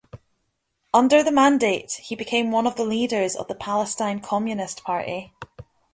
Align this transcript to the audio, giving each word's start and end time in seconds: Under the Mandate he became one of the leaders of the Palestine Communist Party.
Under 0.95 1.21
the 1.21 1.31
Mandate 1.31 1.91
he 2.03 2.15
became 2.15 2.49
one 2.49 2.65
of 2.65 2.73
the 2.75 2.83
leaders 2.83 3.35
of 3.35 3.47
the 3.47 3.53
Palestine 3.53 4.19
Communist 4.19 4.83
Party. 4.83 5.35